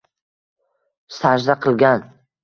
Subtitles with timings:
[1.17, 2.07] Sajda qilgan